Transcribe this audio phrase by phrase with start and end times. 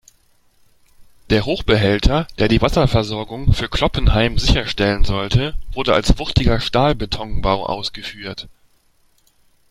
[1.29, 8.47] Der Hochbehälter, der die Wasserversorgung für Kloppenheim sicherstellen sollte, wurde als wuchtiger Stahlbetonbau ausgeführt.